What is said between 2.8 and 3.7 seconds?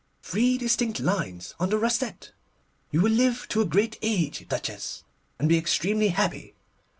You will live to a